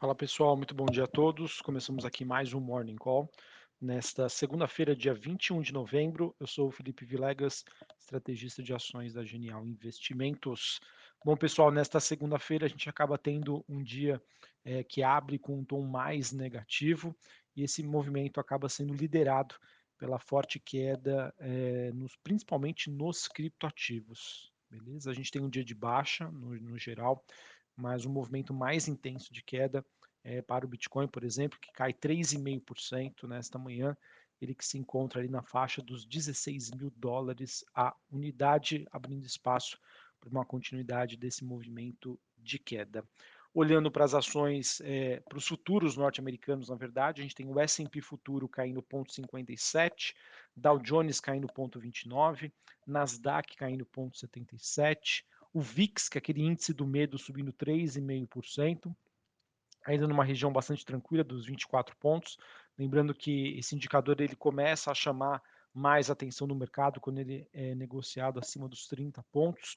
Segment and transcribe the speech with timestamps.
[0.00, 1.60] Fala pessoal, muito bom dia a todos.
[1.60, 3.30] Começamos aqui mais um Morning Call.
[3.78, 7.66] Nesta segunda-feira, dia 21 de novembro, eu sou o Felipe Vilegas,
[7.98, 10.80] estrategista de ações da Genial Investimentos.
[11.22, 14.22] Bom, pessoal, nesta segunda-feira a gente acaba tendo um dia
[14.64, 17.14] é, que abre com um tom mais negativo
[17.54, 19.54] e esse movimento acaba sendo liderado
[19.98, 24.50] pela forte queda, é, nos, principalmente nos criptoativos.
[24.70, 25.10] Beleza?
[25.10, 27.22] A gente tem um dia de baixa no, no geral,
[27.80, 29.84] mas um movimento mais intenso de queda
[30.22, 33.96] é, para o Bitcoin, por exemplo, que cai 3,5% nesta manhã,
[34.40, 39.78] ele que se encontra ali na faixa dos 16 mil dólares a unidade, abrindo espaço
[40.18, 43.04] para uma continuidade desse movimento de queda.
[43.52, 47.58] Olhando para as ações, é, para os futuros norte-americanos, na verdade, a gente tem o
[47.58, 50.14] S&P futuro caindo 0,57,
[50.54, 52.52] Dow Jones caindo 0,29,
[52.86, 58.94] Nasdaq caindo 0,77, o VIX, que é aquele índice do medo, subindo 3,5%,
[59.84, 62.38] ainda numa região bastante tranquila, dos 24 pontos.
[62.78, 65.42] Lembrando que esse indicador ele começa a chamar
[65.72, 69.76] mais atenção no mercado quando ele é negociado acima dos 30 pontos.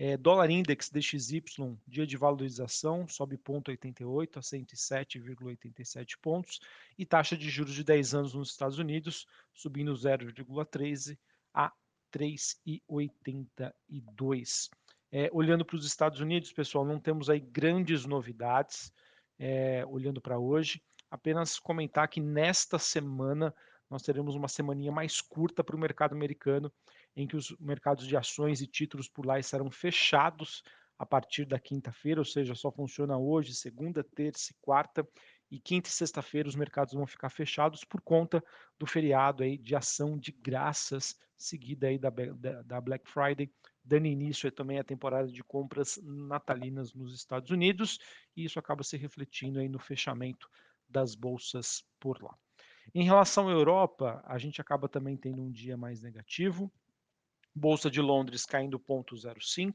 [0.00, 1.42] É, dólar Index DXY,
[1.86, 6.60] dia de valorização, sobe 0,88 a 107,87 pontos.
[6.96, 11.18] E taxa de juros de 10 anos nos Estados Unidos, subindo 0,13
[11.52, 11.72] a
[12.12, 14.70] 3,82.
[15.10, 18.92] É, olhando para os Estados Unidos, pessoal, não temos aí grandes novidades
[19.38, 20.82] é, olhando para hoje.
[21.10, 23.54] Apenas comentar que nesta semana
[23.88, 26.70] nós teremos uma semaninha mais curta para o mercado americano,
[27.16, 30.62] em que os mercados de ações e títulos por lá estarão fechados
[30.98, 35.08] a partir da quinta-feira, ou seja, só funciona hoje, segunda, terça e quarta,
[35.50, 38.44] e quinta e sexta-feira os mercados vão ficar fechados por conta
[38.78, 43.50] do feriado aí de ação de graças seguida aí da, da, da Black Friday,
[43.88, 47.98] dando início também à temporada de compras natalinas nos Estados Unidos,
[48.36, 50.46] e isso acaba se refletindo aí no fechamento
[50.86, 52.36] das bolsas por lá.
[52.94, 56.70] Em relação à Europa, a gente acaba também tendo um dia mais negativo.
[57.54, 59.74] Bolsa de Londres caindo 0,05,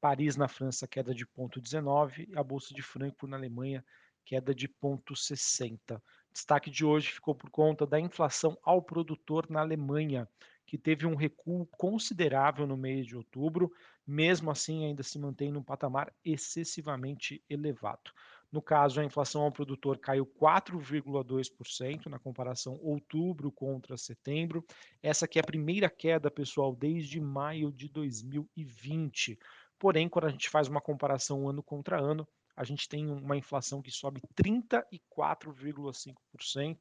[0.00, 3.84] Paris na França queda de 0,19 e a Bolsa de Frankfurt na Alemanha
[4.24, 6.00] queda de 0,60.
[6.32, 10.28] Destaque de hoje ficou por conta da inflação ao produtor na Alemanha,
[10.70, 13.72] que teve um recuo considerável no mês de outubro,
[14.06, 18.12] mesmo assim ainda se mantém num patamar excessivamente elevado.
[18.52, 24.64] No caso, a inflação ao produtor caiu 4,2% na comparação outubro contra setembro.
[25.02, 29.40] Essa aqui é a primeira queda, pessoal, desde maio de 2020.
[29.76, 33.82] Porém, quando a gente faz uma comparação ano contra ano, a gente tem uma inflação
[33.82, 36.76] que sobe 34,5%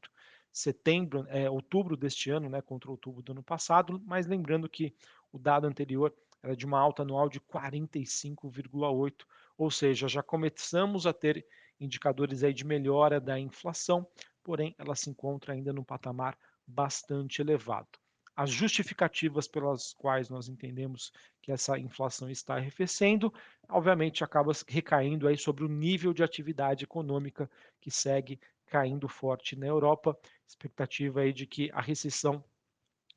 [0.52, 4.94] setembro, é, outubro deste ano, né, contra outubro do ano passado, mas lembrando que
[5.32, 9.26] o dado anterior era de uma alta anual de 45,8,
[9.58, 11.46] ou seja, já começamos a ter
[11.80, 14.08] indicadores aí de melhora da inflação,
[14.44, 17.90] porém ela se encontra ainda num patamar bastante elevado.
[18.36, 21.12] As justificativas pelas quais nós entendemos
[21.42, 23.34] que essa inflação está arrefecendo,
[23.68, 29.68] obviamente acaba recaindo aí sobre o nível de atividade econômica que segue caindo forte na
[29.68, 30.18] Europa.
[30.47, 32.44] Expectativa aí de que a recessão,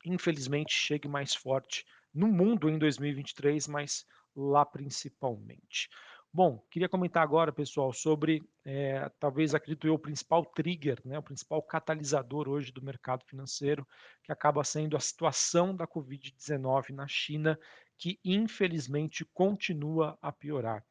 [0.05, 5.89] infelizmente, chegue mais forte no mundo em 2023, mas lá principalmente.
[6.35, 11.23] Bom, queria comentar agora, pessoal, sobre é, talvez acredito eu o principal trigger, né, o
[11.23, 13.87] principal catalisador hoje do mercado financeiro,
[14.23, 17.59] que acaba sendo a situação da Covid-19 na China,
[17.99, 20.83] que infelizmente continua a piorar.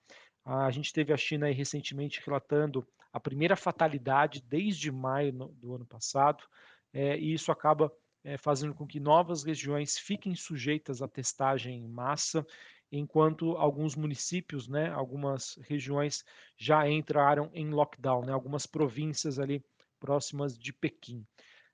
[0.46, 6.44] A gente teve a China recentemente relatando a primeira fatalidade desde maio do ano passado,
[6.94, 7.92] é, e isso acaba
[8.24, 12.46] é, fazendo com que novas regiões fiquem sujeitas à testagem em massa,
[12.92, 16.26] enquanto alguns municípios, né, algumas regiões
[16.58, 19.64] já entraram em lockdown, né, algumas províncias ali
[20.00, 21.26] próximas de Pequim.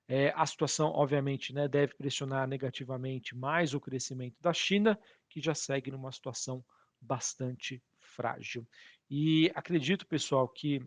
[0.07, 4.97] É, a situação, obviamente, né, deve pressionar negativamente mais o crescimento da China,
[5.29, 6.63] que já segue numa situação
[7.01, 8.65] bastante frágil.
[9.09, 10.81] E acredito, pessoal, que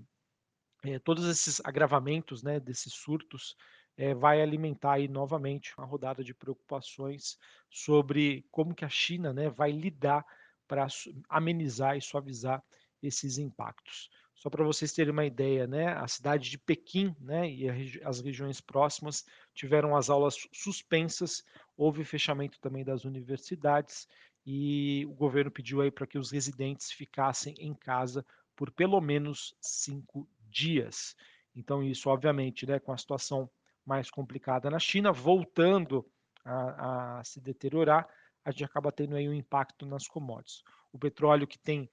[0.85, 3.56] é, todos esses agravamentos, né, desses surtos,
[3.97, 7.38] é, vai alimentar aí novamente uma rodada de preocupações
[7.69, 10.25] sobre como que a China, né, vai lidar
[10.67, 10.87] para
[11.29, 12.62] amenizar e suavizar
[13.03, 14.09] esses impactos.
[14.35, 17.69] Só para vocês terem uma ideia, né, a cidade de Pequim, né, e
[18.03, 21.44] as regiões próximas tiveram as aulas suspensas,
[21.76, 24.09] houve fechamento também das universidades
[24.47, 28.25] e o governo pediu aí para que os residentes ficassem em casa
[28.56, 31.14] por pelo menos cinco dias.
[31.55, 33.50] Então, isso, obviamente, né, com a situação
[33.85, 36.06] mais complicada na China, voltando
[36.44, 38.08] a, a se deteriorar,
[38.44, 40.62] a gente acaba tendo aí um impacto nas commodities.
[40.93, 41.91] O petróleo que tem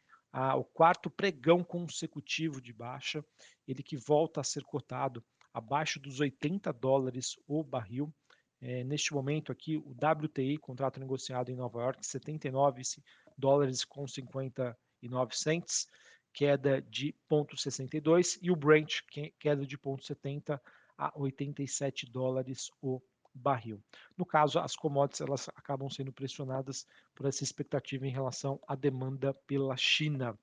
[0.56, 3.26] o quarto pregão consecutivo de baixa,
[3.68, 5.24] ele que volta a ser cotado
[5.54, 8.14] abaixo dos 80 dólares o barril.
[8.62, 12.82] É, neste momento aqui, o WTI, contrato negociado em Nova York, 79
[13.38, 15.88] dólares com 59 cents,
[16.38, 19.02] queda de 0,62, e o Brent,
[19.40, 20.62] queda de 0,70
[20.96, 23.02] a 87 dólares o
[23.34, 23.84] barril.
[24.16, 26.86] No caso, as commodities elas acabam sendo pressionadas
[27.16, 30.38] por essa expectativa em relação à demanda pela China.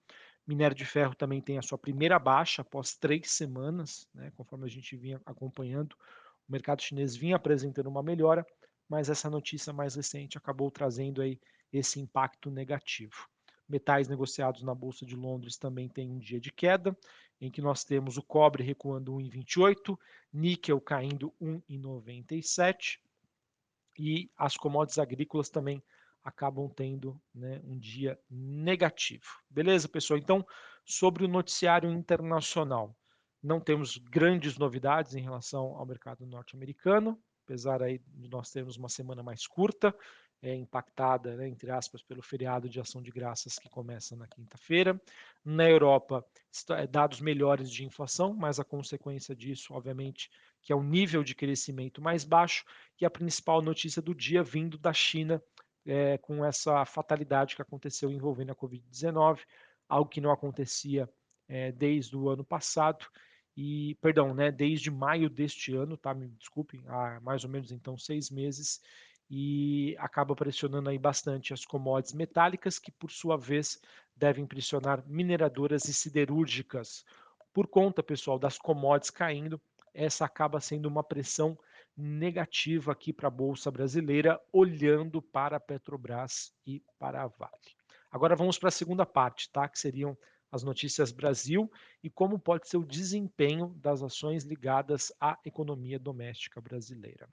[0.44, 4.70] Minério de ferro também tem a sua primeira baixa após três semanas, né, conforme a
[4.70, 5.94] gente vinha acompanhando.
[6.48, 8.44] O mercado chinês vinha apresentando uma melhora,
[8.88, 11.38] mas essa notícia mais recente acabou trazendo aí
[11.72, 13.28] esse impacto negativo.
[13.68, 16.96] Metais negociados na Bolsa de Londres também tem um dia de queda,
[17.40, 19.98] em que nós temos o cobre recuando 1,28,
[20.32, 22.98] níquel caindo 1,97
[23.98, 25.82] e as commodities agrícolas também
[26.22, 29.26] acabam tendo né, um dia negativo.
[29.48, 30.18] Beleza, pessoal?
[30.18, 30.44] Então,
[30.84, 32.96] sobre o noticiário internacional,
[33.42, 38.88] não temos grandes novidades em relação ao mercado norte-americano, apesar aí de nós termos uma
[38.88, 39.94] semana mais curta,
[40.44, 45.00] é, impactada, né, entre aspas, pelo feriado de ação de graças que começa na quinta-feira.
[45.42, 46.22] Na Europa,
[46.72, 50.30] é, dados melhores de inflação, mas a consequência disso, obviamente,
[50.60, 52.62] que é o nível de crescimento mais baixo,
[53.00, 55.42] e a principal notícia do dia vindo da China,
[55.86, 59.40] é, com essa fatalidade que aconteceu envolvendo a Covid-19,
[59.88, 61.08] algo que não acontecia
[61.48, 63.06] é, desde o ano passado,
[63.56, 67.96] e, perdão, né, desde maio deste ano, tá, me desculpem, há mais ou menos então
[67.96, 68.82] seis meses,
[69.36, 73.80] e acaba pressionando aí bastante as commodities metálicas, que por sua vez
[74.14, 77.04] devem pressionar mineradoras e siderúrgicas.
[77.52, 79.60] Por conta, pessoal, das commodities caindo,
[79.92, 81.58] essa acaba sendo uma pressão
[81.96, 87.74] negativa aqui para a Bolsa Brasileira, olhando para a Petrobras e para a Vale.
[88.12, 89.68] Agora vamos para a segunda parte, tá?
[89.68, 90.16] que seriam
[90.54, 91.68] as notícias Brasil
[92.00, 97.28] e como pode ser o desempenho das ações ligadas à economia doméstica brasileira.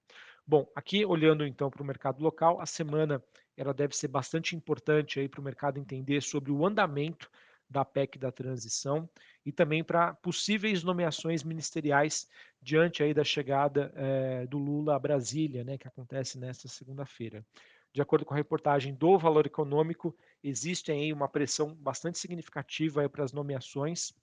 [0.46, 3.24] Bom, aqui olhando então para o mercado local, a semana
[3.56, 7.30] ela deve ser bastante importante aí para o mercado entender sobre o andamento
[7.70, 9.10] da PEC da transição
[9.46, 12.28] e também para possíveis nomeações ministeriais
[12.62, 17.46] diante aí da chegada é, do Lula a Brasília, né, que acontece nesta segunda-feira.
[17.94, 23.24] De acordo com a reportagem do Valor Econômico, existe aí uma pressão bastante significativa para
[23.24, 24.14] as nomeações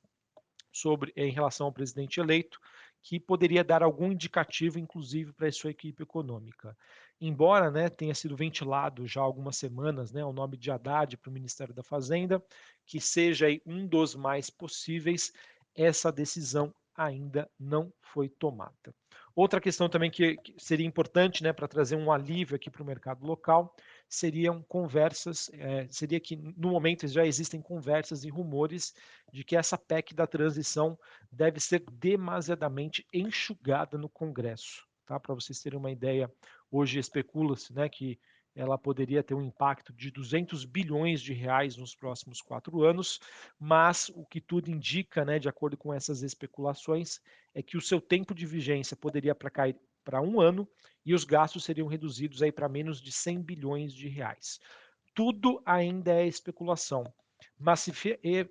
[0.71, 2.61] sobre em relação ao presidente eleito,
[3.03, 6.77] que poderia dar algum indicativo, inclusive, para a sua equipe econômica.
[7.21, 11.31] Embora né, tenha sido ventilado já há algumas semanas né, o nome de Haddad para
[11.31, 12.43] o Ministério da Fazenda,
[12.87, 15.33] que seja um dos mais possíveis,
[15.75, 18.95] essa decisão ainda não foi tomada.
[19.35, 22.87] Outra questão também que, que seria importante né, para trazer um alívio aqui para o
[22.87, 23.73] mercado local
[24.09, 28.95] seriam conversas, é, seria que no momento já existem conversas e rumores
[29.33, 30.99] de que essa PEC da transição
[31.31, 34.87] deve ser demasiadamente enxugada no Congresso.
[35.07, 35.21] Tá?
[35.21, 36.33] Para vocês terem uma ideia,
[36.71, 38.19] hoje especula-se né, que
[38.59, 43.21] ela poderia ter um impacto de 200 bilhões de reais nos próximos quatro anos,
[43.59, 47.21] mas o que tudo indica, né, de acordo com essas especulações,
[47.55, 49.77] é que o seu tempo de vigência poderia para cair
[50.09, 50.67] para um ano
[51.05, 54.59] e os gastos seriam reduzidos aí para menos de 100 bilhões de reais.
[55.15, 57.05] Tudo ainda é especulação,
[57.59, 57.93] mas se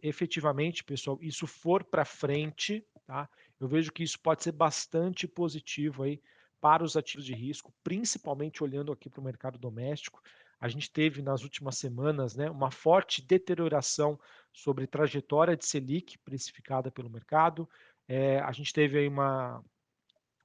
[0.03, 3.27] efetivamente, pessoal, isso for para frente, tá?
[3.59, 6.21] Eu vejo que isso pode ser bastante positivo aí
[6.61, 10.21] para os ativos de risco, principalmente olhando aqui para o mercado doméstico.
[10.59, 14.19] A gente teve nas últimas semanas né, uma forte deterioração
[14.53, 17.67] sobre trajetória de Selic precificada pelo mercado.
[18.07, 19.63] É, a gente teve aí uma,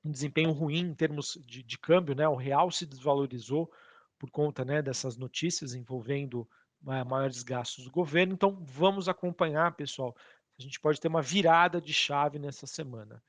[0.05, 2.29] um desempenho ruim em termos de, de, câmbio, né?
[2.29, 3.71] O real se desvalorizou
[4.19, 6.49] por conta né, dessas notícias envolvendo
[6.85, 8.35] uh, maiores gastos do governo.
[8.35, 10.17] Então, vamos acompanhar, pessoal.
[10.59, 13.23] A gente pode ter uma virada de chave nessa semana.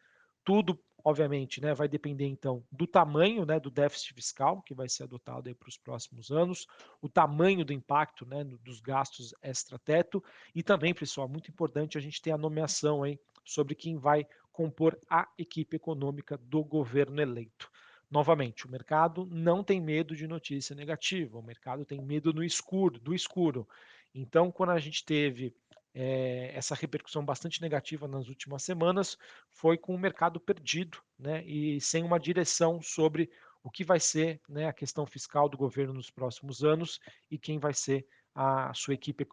[0.43, 5.03] Tudo obviamente, né, vai depender então do tamanho, né, do déficit fiscal que vai ser
[5.03, 6.65] adotado para os próximos anos,
[7.01, 10.23] o tamanho do impacto, né, dos gastos extra-teto
[10.55, 14.97] e também, pessoal, muito importante a gente ter a nomeação aí sobre quem vai compor
[15.09, 17.69] a equipe econômica do governo eleito.
[18.09, 22.99] Novamente, o mercado não tem medo de notícia negativa, o mercado tem medo no escuro,
[22.99, 23.67] do escuro.
[24.13, 25.55] Então, quando a gente teve
[25.95, 29.17] é, essa repercussão bastante negativa nas últimas semanas
[29.49, 33.29] foi com o mercado perdido né, e sem uma direção sobre
[33.63, 36.99] o que vai ser né, a questão fiscal do governo nos próximos anos
[37.31, 38.05] e quem vai ser
[38.35, 39.27] a sua equipe,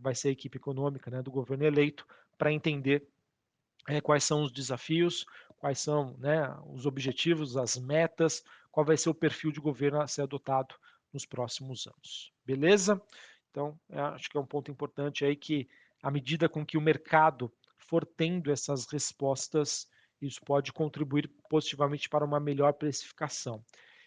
[0.00, 3.06] vai, ser a equipe econômica né, do governo eleito para entender
[3.88, 5.26] é, quais são os desafios,
[5.58, 10.06] quais são né, os objetivos, as metas, qual vai ser o perfil de governo a
[10.06, 10.74] ser adotado
[11.12, 12.32] nos próximos anos.
[12.44, 13.00] Beleza?
[13.50, 15.68] Então, acho que é um ponto importante aí que
[16.02, 19.86] à medida com que o mercado for tendo essas respostas,
[20.20, 23.64] isso pode contribuir positivamente para uma melhor precificação.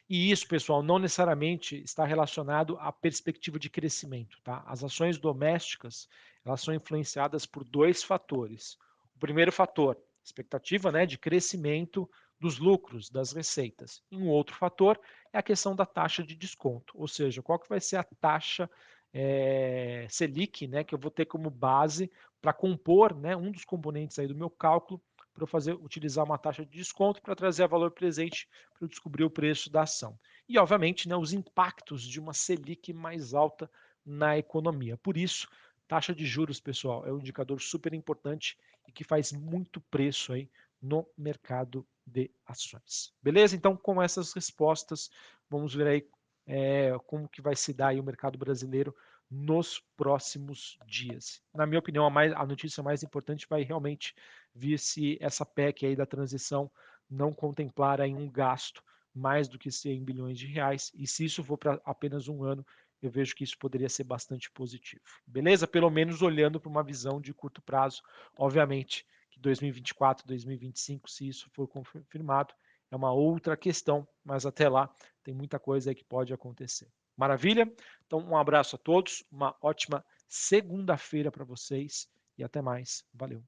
[0.10, 4.39] E isso, pessoal, não necessariamente está relacionado à perspectiva de crescimento.
[4.44, 4.63] Tá?
[4.67, 6.08] As ações domésticas
[6.44, 8.77] elas são influenciadas por dois fatores.
[9.16, 14.04] O primeiro fator, expectativa né, de crescimento dos lucros, das receitas.
[14.12, 15.00] E um outro fator
[15.32, 18.70] é a questão da taxa de desconto, ou seja, qual que vai ser a taxa
[19.14, 24.20] é, Selic, né, que eu vou ter como base para compor né, um dos componentes
[24.20, 25.02] aí do meu cálculo
[25.34, 28.90] para eu fazer, utilizar uma taxa de desconto para trazer a valor presente para eu
[28.90, 30.18] descobrir o preço da ação.
[30.48, 33.70] E, obviamente, né, os impactos de uma Selic mais alta
[34.06, 34.98] na economia.
[34.98, 35.48] Por isso,
[35.88, 40.50] taxa de juros, pessoal, é um indicador super importante e que faz muito preço aí
[40.82, 43.13] no mercado de ações.
[43.22, 43.56] Beleza?
[43.56, 45.10] Então, com essas respostas,
[45.50, 46.08] vamos ver aí
[46.46, 48.96] é, como que vai se dar aí o mercado brasileiro
[49.30, 51.42] nos próximos dias.
[51.54, 54.13] Na minha opinião, a, mais, a notícia mais importante vai realmente
[54.54, 56.72] vir se essa PEC aí da transição
[57.10, 61.44] não contemplar aí um gasto mais do que 100 bilhões de reais, e se isso
[61.44, 62.65] for para apenas um ano,
[63.02, 65.04] eu vejo que isso poderia ser bastante positivo.
[65.25, 65.68] Beleza?
[65.68, 68.02] Pelo menos olhando para uma visão de curto prazo.
[68.38, 72.54] Obviamente que 2024, 2025, se isso for confirmado,
[72.90, 74.90] é uma outra questão, mas até lá
[75.24, 76.88] tem muita coisa aí que pode acontecer.
[77.18, 77.72] Maravilha?
[78.06, 83.06] Então, um abraço a todos, uma ótima segunda-feira para vocês e até mais.
[83.14, 83.44] Valeu.